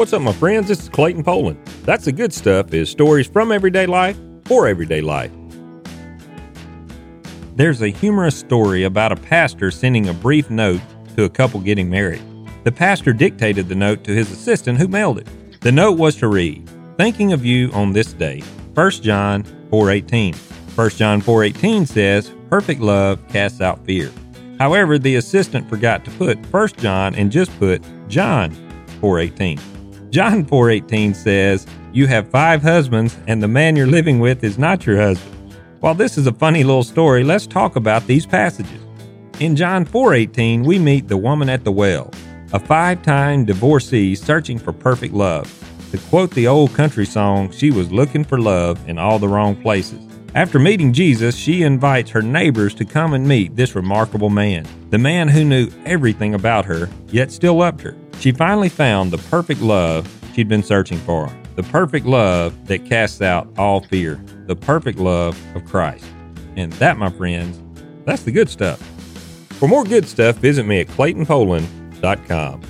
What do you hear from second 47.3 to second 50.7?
she was looking for love in all the wrong places. After